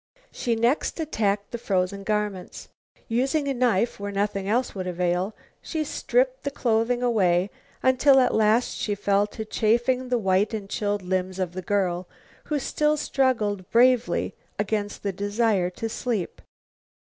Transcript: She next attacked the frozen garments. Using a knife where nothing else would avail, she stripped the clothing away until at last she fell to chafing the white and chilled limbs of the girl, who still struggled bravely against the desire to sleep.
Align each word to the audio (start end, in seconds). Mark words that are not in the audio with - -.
She 0.31 0.55
next 0.55 0.99
attacked 0.99 1.51
the 1.51 1.59
frozen 1.59 2.03
garments. 2.03 2.69
Using 3.07 3.47
a 3.47 3.53
knife 3.53 3.99
where 3.99 4.11
nothing 4.11 4.49
else 4.49 4.73
would 4.73 4.87
avail, 4.87 5.35
she 5.61 5.83
stripped 5.83 6.41
the 6.43 6.49
clothing 6.49 7.03
away 7.03 7.51
until 7.83 8.19
at 8.19 8.33
last 8.33 8.71
she 8.75 8.95
fell 8.95 9.27
to 9.27 9.45
chafing 9.45 10.09
the 10.09 10.17
white 10.17 10.55
and 10.55 10.67
chilled 10.67 11.03
limbs 11.03 11.37
of 11.37 11.51
the 11.53 11.61
girl, 11.61 12.07
who 12.45 12.57
still 12.57 12.97
struggled 12.97 13.69
bravely 13.69 14.33
against 14.57 15.03
the 15.03 15.13
desire 15.13 15.69
to 15.69 15.87
sleep. 15.87 16.41